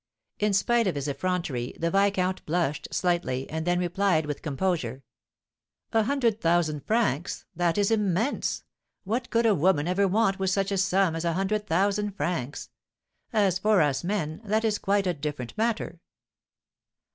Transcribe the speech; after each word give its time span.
In 0.39 0.51
spite 0.53 0.87
of 0.87 0.95
his 0.95 1.07
effrontery, 1.07 1.75
the 1.79 1.91
viscount 1.91 2.43
blushed 2.47 2.87
slightly, 2.91 3.47
and 3.51 3.67
then 3.67 3.77
replied, 3.77 4.25
with 4.25 4.41
composure: 4.41 5.03
"A 5.93 6.01
hundred 6.01 6.41
thousand 6.41 6.87
francs? 6.87 7.45
that 7.55 7.77
is 7.77 7.91
immense! 7.91 8.63
What 9.03 9.29
could 9.29 9.45
a 9.45 9.53
woman 9.53 9.87
ever 9.87 10.07
want 10.07 10.39
with 10.39 10.49
such 10.49 10.71
a 10.71 10.77
sum 10.79 11.15
as 11.15 11.23
a 11.23 11.33
hundred 11.33 11.67
thousand 11.67 12.13
francs? 12.15 12.71
As 13.31 13.59
for 13.59 13.79
us 13.79 14.03
men, 14.03 14.41
that 14.43 14.65
is 14.65 14.79
quite 14.79 15.05
a 15.05 15.13
different 15.13 15.55
matter." 15.55 15.99